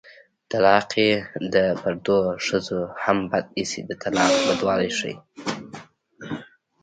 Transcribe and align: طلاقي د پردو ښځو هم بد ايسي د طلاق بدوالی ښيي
طلاقي 0.51 1.11
د 1.53 1.55
پردو 1.81 2.17
ښځو 2.45 2.79
هم 3.03 3.17
بد 3.31 3.45
ايسي 3.57 3.81
د 3.89 3.91
طلاق 4.03 4.31
بدوالی 4.47 4.89
ښيي 4.97 5.15